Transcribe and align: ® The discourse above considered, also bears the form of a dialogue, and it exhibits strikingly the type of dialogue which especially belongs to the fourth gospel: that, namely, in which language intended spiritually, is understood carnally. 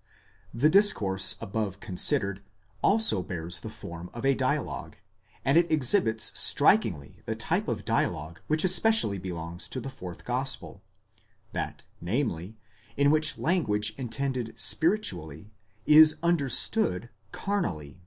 ® 0.00 0.02
The 0.58 0.70
discourse 0.70 1.34
above 1.42 1.78
considered, 1.78 2.42
also 2.82 3.22
bears 3.22 3.60
the 3.60 3.68
form 3.68 4.08
of 4.14 4.24
a 4.24 4.34
dialogue, 4.34 4.96
and 5.44 5.58
it 5.58 5.70
exhibits 5.70 6.32
strikingly 6.40 7.16
the 7.26 7.36
type 7.36 7.68
of 7.68 7.84
dialogue 7.84 8.40
which 8.46 8.64
especially 8.64 9.18
belongs 9.18 9.68
to 9.68 9.78
the 9.78 9.90
fourth 9.90 10.24
gospel: 10.24 10.80
that, 11.52 11.84
namely, 12.00 12.56
in 12.96 13.10
which 13.10 13.36
language 13.36 13.92
intended 13.98 14.54
spiritually, 14.58 15.52
is 15.84 16.16
understood 16.22 17.10
carnally. 17.30 18.00